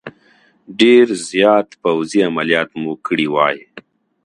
ډېر 0.79 1.07
زیات 1.29 1.67
پوځي 1.83 2.19
عملیات 2.29 2.69
مو 2.81 2.93
کړي 3.07 3.27
وای. 3.33 3.57